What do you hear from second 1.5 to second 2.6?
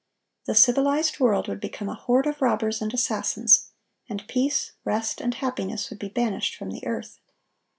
become a horde of